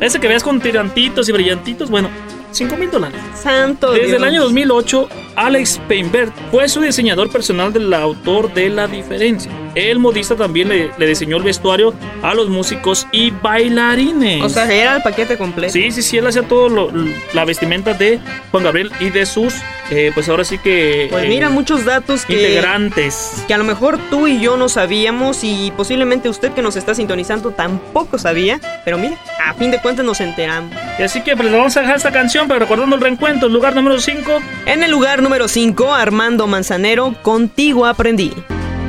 [0.00, 2.08] Ese que veas con tirantitos y brillantitos, bueno,
[2.52, 3.20] 5 mil dólares.
[3.34, 4.18] Santo Desde Dios.
[4.18, 9.52] el año 2008, Alex Peinbert fue su diseñador personal del autor de La Diferencia.
[9.74, 14.42] El modista también le, le diseñó el vestuario a los músicos y bailarines.
[14.42, 15.72] O sea, era el paquete completo.
[15.72, 16.90] Sí, sí, sí, él hacía todo lo-
[17.32, 18.18] la vestimenta de
[18.50, 19.54] Juan Gabriel y de sus,
[19.90, 21.08] eh, pues ahora sí que...
[21.10, 23.44] Pues eh, mira, muchos datos que, Integrantes.
[23.46, 26.94] que a lo mejor tú y yo no sabíamos y posiblemente usted que nos está
[26.94, 29.16] sintonizando tampoco sabía, pero mira,
[29.46, 30.74] a fin de cuentas nos enteramos.
[30.98, 33.74] Y así que pues vamos a dejar esta canción, pero recordando el reencuentro, el lugar
[33.74, 34.40] número 5.
[34.66, 38.32] En el lugar número 5, Armando Manzanero, contigo aprendí.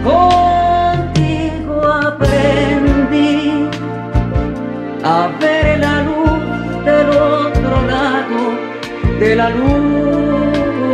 [0.03, 0.70] Contigo
[2.21, 3.69] aprendí
[5.03, 8.39] a ver la luz del otro lado
[9.19, 10.91] de la luna.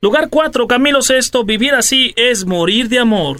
[0.00, 3.38] Lugar 4, Camilo VI, vivir así es morir de amor.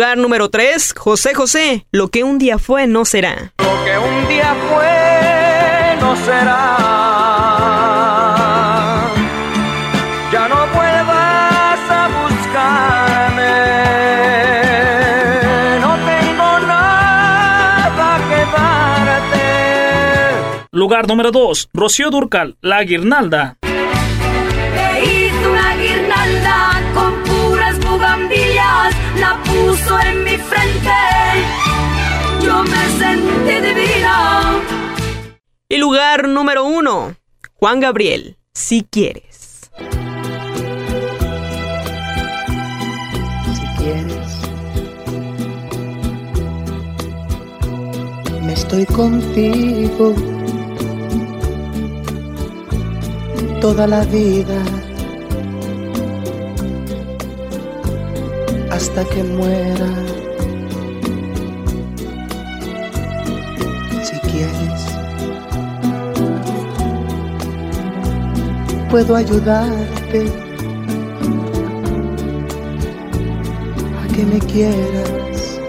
[0.00, 3.52] Lugar número 3, José José, lo que un día fue no será.
[3.58, 6.76] Lo que un día fue no será.
[10.32, 13.52] Ya no vuelvas a buscarme.
[15.82, 19.42] No tengo nada que darte.
[20.72, 23.58] Lugar número 2, Rocío Durcal, La Guirnalda.
[30.30, 30.98] Mi frente.
[32.42, 34.60] Yo me sentí divina.
[35.68, 37.16] Y lugar número 1,
[37.54, 39.70] Juan Gabriel, si quieres.
[43.54, 44.28] si quieres.
[48.42, 50.14] Me estoy contigo
[53.60, 54.64] toda la vida
[58.70, 59.88] hasta que muera.
[64.02, 64.82] Si quieres,
[68.90, 70.26] puedo ayudarte
[74.02, 75.60] a que me quieras,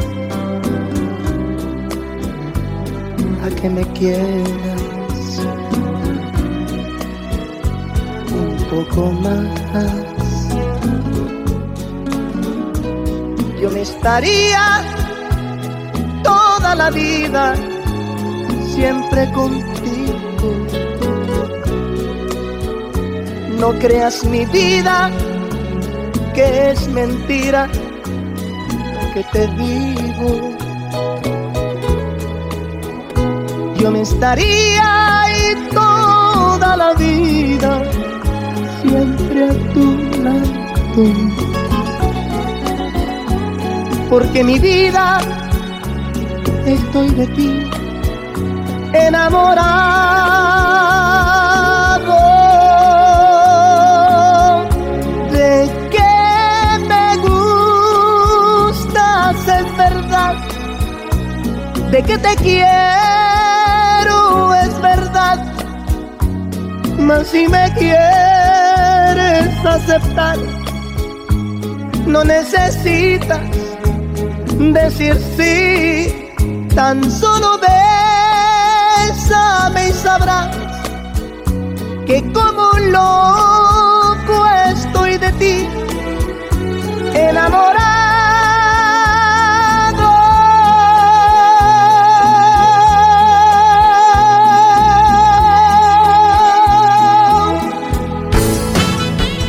[3.43, 5.41] a que me quieras
[8.31, 10.20] un poco más.
[13.62, 14.84] Yo me estaría
[16.24, 17.53] toda la vida
[18.74, 20.49] siempre contigo.
[23.59, 25.12] No creas mi vida
[26.34, 27.70] que es mentira
[29.14, 30.57] que te digo.
[33.76, 37.84] Yo me estaría ahí toda la vida,
[38.82, 41.50] siempre a tu lado.
[44.12, 45.20] Porque mi vida
[46.66, 47.70] estoy de ti
[48.91, 49.62] enamorado.
[55.32, 56.12] De que
[56.89, 60.36] me gustas es verdad,
[61.89, 62.70] de que te quiero,
[64.55, 65.39] es verdad.
[66.97, 70.38] Mas si me quieres aceptar,
[72.05, 73.50] no necesitas
[74.70, 76.14] decir sí,
[76.76, 77.59] tan solo
[79.09, 80.55] bésame y sabrás
[82.05, 85.68] que como loco estoy de ti,
[87.16, 87.82] enamorado.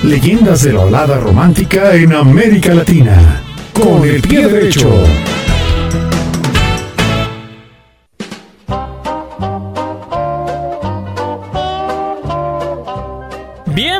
[0.04, 3.41] Leyendas de la balada romántica en América Latina.
[3.82, 5.31] Con el pie derecho.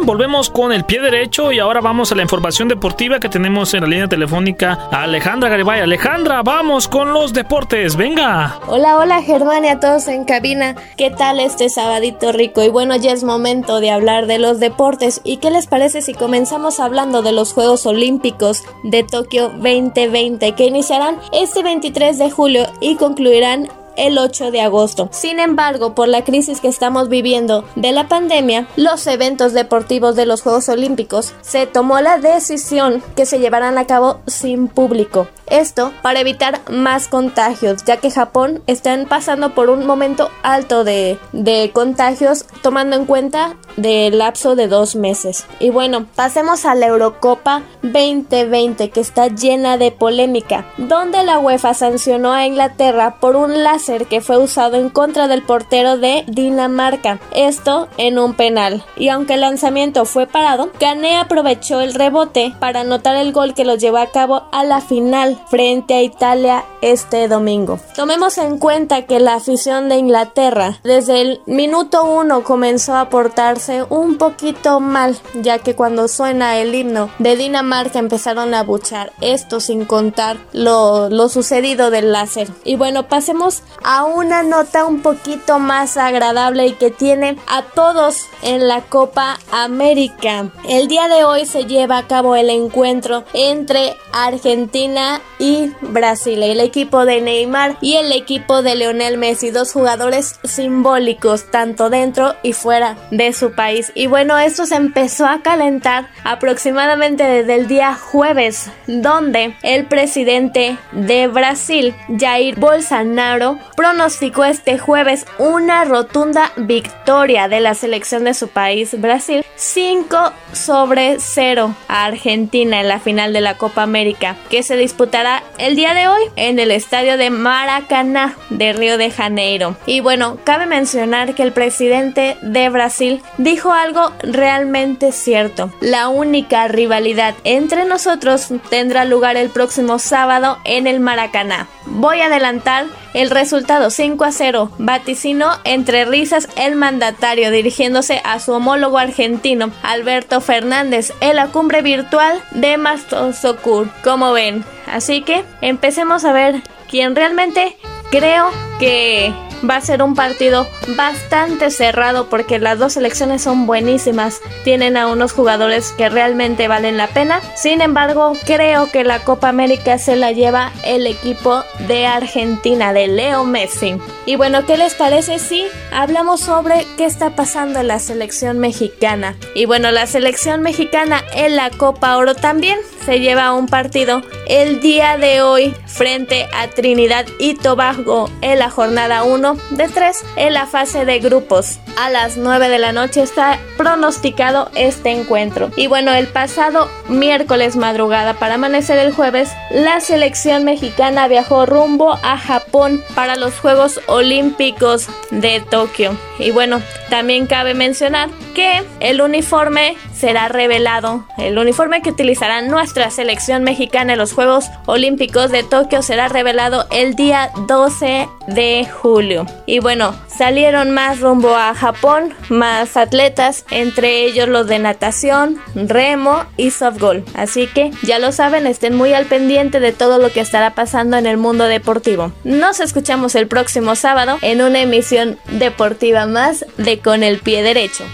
[0.04, 3.82] Volvemos con el pie derecho y ahora vamos a la información deportiva que tenemos en
[3.82, 5.80] la línea telefónica a Alejandra Garibay.
[5.80, 8.58] Alejandra, vamos con los deportes, venga.
[8.66, 10.74] Hola, hola Germán y a todos en cabina.
[10.96, 12.64] ¿Qué tal este sabadito rico?
[12.64, 15.20] Y bueno, ya es momento de hablar de los deportes.
[15.22, 20.64] ¿Y qué les parece si comenzamos hablando de los Juegos Olímpicos de Tokio 2020 que
[20.64, 25.08] iniciarán este 23 de julio y concluirán el 8 de agosto.
[25.12, 30.26] Sin embargo, por la crisis que estamos viviendo de la pandemia, los eventos deportivos de
[30.26, 35.28] los Juegos Olímpicos se tomó la decisión que se llevarán a cabo sin público.
[35.46, 41.18] Esto para evitar más contagios, ya que Japón están pasando por un momento alto de,
[41.32, 45.44] de contagios, tomando en cuenta del lapso de dos meses.
[45.60, 51.74] Y bueno, pasemos a la Eurocopa 2020, que está llena de polémica, donde la UEFA
[51.74, 57.88] sancionó a Inglaterra por un que fue usado en contra del portero de Dinamarca, esto
[57.96, 58.84] en un penal.
[58.96, 63.64] Y aunque el lanzamiento fue parado, Cané aprovechó el rebote para anotar el gol que
[63.64, 67.80] lo llevó a cabo a la final frente a Italia este domingo.
[67.96, 73.84] Tomemos en cuenta que la afición de Inglaterra desde el minuto uno comenzó a portarse
[73.88, 79.58] un poquito mal, ya que cuando suena el himno de Dinamarca empezaron a buchar, esto
[79.58, 82.48] sin contar lo, lo sucedido del láser.
[82.64, 88.26] Y bueno, pasemos a una nota un poquito más agradable y que tiene a todos
[88.42, 90.50] en la Copa América.
[90.68, 96.60] El día de hoy se lleva a cabo el encuentro entre Argentina y Brasil, el
[96.60, 102.52] equipo de Neymar y el equipo de Leonel Messi, dos jugadores simbólicos tanto dentro y
[102.52, 103.92] fuera de su país.
[103.94, 110.76] Y bueno, esto se empezó a calentar aproximadamente desde el día jueves, donde el presidente
[110.92, 118.48] de Brasil, Jair Bolsonaro, pronosticó este jueves una rotunda victoria de la selección de su
[118.48, 124.62] país, Brasil, 5 sobre 0 a Argentina en la final de la Copa América, que
[124.62, 129.76] se disputará el día de hoy en el estadio de Maracaná de Río de Janeiro.
[129.86, 135.72] Y bueno, cabe mencionar que el presidente de Brasil dijo algo realmente cierto.
[135.80, 141.68] La única rivalidad entre nosotros tendrá lugar el próximo sábado en el Maracaná.
[141.86, 144.70] Voy a adelantar el resultado 5 a 0.
[144.78, 151.82] Vaticino entre risas el mandatario dirigiéndose a su homólogo argentino Alberto Fernández en la cumbre
[151.82, 153.88] virtual de Mastosocur.
[154.02, 157.76] Como ven, así que empecemos a ver quién realmente
[158.10, 159.32] creo que
[159.68, 165.08] va a ser un partido bastante cerrado porque las dos selecciones son buenísimas, tienen a
[165.08, 167.40] unos jugadores que realmente valen la pena.
[167.56, 173.08] Sin embargo, creo que la Copa América se la lleva el equipo de Argentina, de
[173.08, 173.96] Leo Messi.
[174.26, 179.36] Y bueno, ¿qué les parece si hablamos sobre qué está pasando en la selección mexicana?
[179.54, 184.80] Y bueno, la selección mexicana en la Copa Oro también se lleva un partido el
[184.80, 190.54] día de hoy frente a Trinidad y Tobago en la jornada 1 de 3 en
[190.54, 191.78] la fase de grupos.
[191.96, 195.70] A las 9 de la noche está pronosticado este encuentro.
[195.76, 202.18] Y bueno, el pasado miércoles madrugada para amanecer el jueves, la selección mexicana viajó rumbo
[202.22, 206.16] a Japón para los Juegos Olímpicos de Tokio.
[206.38, 206.80] Y bueno,
[207.10, 211.26] también cabe mencionar que el uniforme será revelado.
[211.36, 216.86] El uniforme que utilizará nuestra selección mexicana en los Juegos Olímpicos de Tokio será revelado
[216.92, 219.46] el día 12 de julio.
[219.66, 226.44] Y bueno, salieron más rumbo a Japón, más atletas, entre ellos los de natación, remo
[226.56, 227.24] y softball.
[227.34, 231.16] Así que ya lo saben, estén muy al pendiente de todo lo que estará pasando
[231.16, 232.30] en el mundo deportivo.
[232.44, 238.04] Nos escuchamos el próximo sábado en una emisión deportiva más de Con el pie derecho.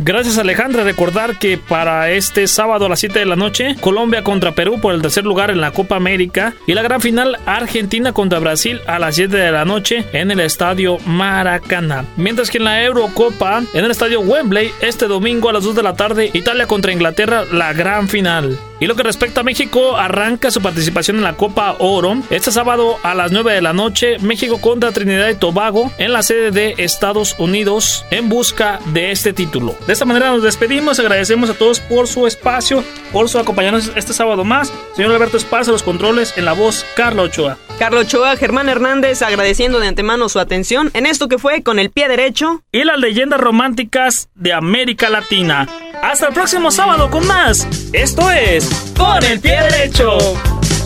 [0.00, 4.54] Gracias Alejandra, recordar que para este sábado a las 7 de la noche, Colombia contra
[4.54, 8.38] Perú por el tercer lugar en la Copa América y la gran final Argentina contra
[8.38, 12.04] Brasil a las 7 de la noche en el estadio Maracaná.
[12.16, 15.82] Mientras que en la Eurocopa, en el estadio Wembley, este domingo a las 2 de
[15.82, 18.56] la tarde, Italia contra Inglaterra, la gran final.
[18.80, 22.16] Y lo que respecta a México, arranca su participación en la Copa Oro.
[22.30, 26.22] Este sábado a las 9 de la noche, México contra Trinidad y Tobago en la
[26.22, 29.74] sede de Estados Unidos en busca de este título.
[29.86, 34.12] De esta manera nos despedimos, agradecemos a todos por su espacio, por su acompañarnos este
[34.12, 34.72] sábado más.
[34.94, 37.58] Señor Alberto Esparza, los controles en la voz Carlos Ochoa.
[37.80, 41.90] Carlos Ochoa, Germán Hernández agradeciendo de antemano su atención en esto que fue con el
[41.90, 45.66] pie derecho y las leyendas románticas de América Latina.
[46.02, 47.66] Hasta el próximo sábado con más.
[47.92, 50.18] Esto es Con el pie derecho.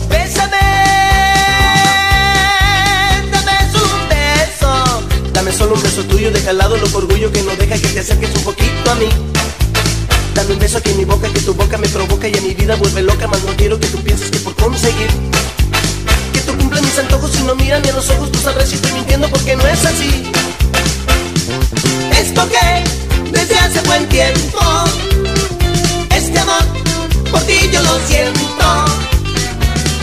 [0.09, 0.57] Bésame,
[3.31, 5.03] dame un beso.
[5.33, 7.99] Dame solo un beso tuyo, deja al lado lo orgullo que no deja que te
[7.99, 9.09] acerques un poquito a mí.
[10.35, 12.53] Dame un beso aquí en mi boca, que tu boca me provoca y a mi
[12.53, 15.07] vida vuelve loca, más no quiero que tú pienses que por conseguir
[16.33, 18.93] que tú cumplas mis antojos y no miran a los ojos, tú sabrás si estoy
[18.93, 20.31] mintiendo porque no es así.
[22.19, 23.02] Esto que
[23.33, 24.59] desde hace buen tiempo.
[26.15, 26.63] Este amor
[27.31, 28.85] por ti yo lo siento,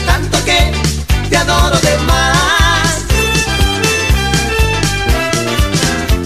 [0.04, 0.72] tanto que
[1.30, 3.04] te adoro de más.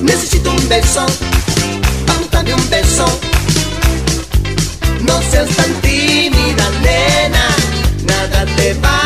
[0.02, 1.06] Necesito un beso,
[2.06, 3.06] vamos dame un beso.
[5.00, 7.46] No seas tan tímida, nena,
[8.06, 9.03] nada te va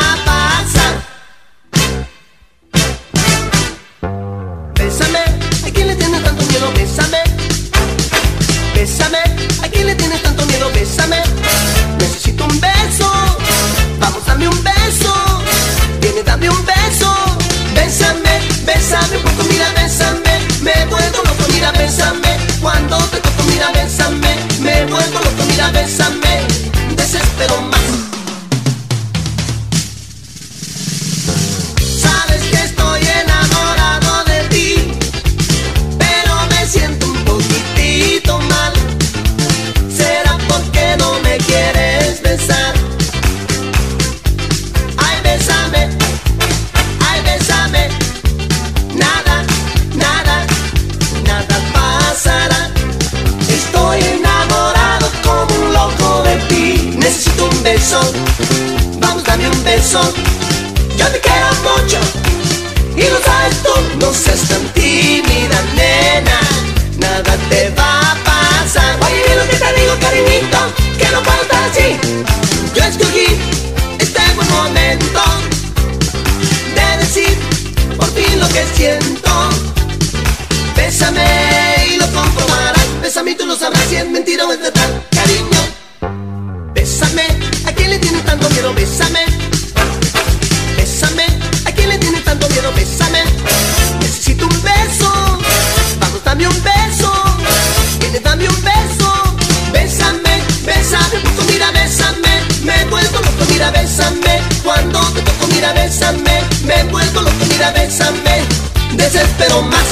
[109.48, 109.88] Desespero más.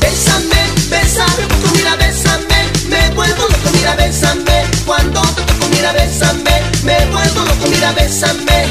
[0.00, 0.60] Bésame,
[0.90, 2.68] bésame, un poco, mira, bésame.
[2.88, 4.66] Me vuelvo loco, mira, bésame.
[4.84, 6.62] Cuando te toco, mira, bésame.
[6.84, 8.70] Me vuelvo loco, mira, bésame.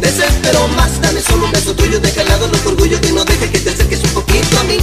[0.00, 1.98] Desespero más, dame solo un beso tuyo.
[2.00, 4.78] Deja al lado los orgullo que no deje que te acerques un poquito a mí.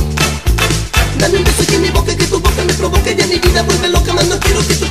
[1.19, 3.37] Dame un beso aquí en mi boca, que tu boca me provoque y a mi
[3.37, 4.11] vida vuelve loca.
[4.13, 4.87] Más no quiero que tú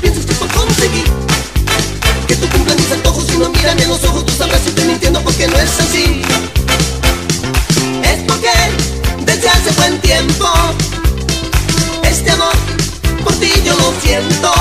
[14.19, 14.53] siento.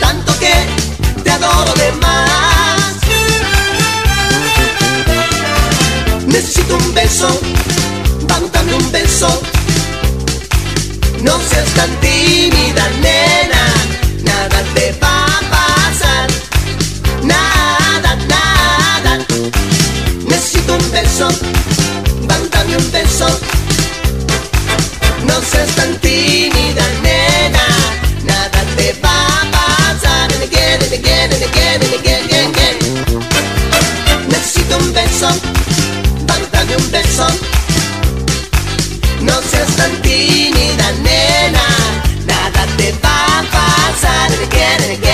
[0.00, 0.52] Tanto que
[1.22, 2.94] te adoro de más.
[6.26, 7.28] Necesito un beso,
[8.28, 9.42] vamos, un beso.
[11.22, 13.64] No seas tan tímida, nena.
[14.22, 16.28] Nada te va a pasar.
[17.22, 19.26] Nada, nada.
[20.28, 21.28] Necesito un beso,
[22.28, 23.28] vamos, un beso.
[25.26, 27.25] No seas tan tímida, nena.
[39.22, 41.66] No seas tan tímida, nena.
[42.26, 45.05] Nada te va a pasar.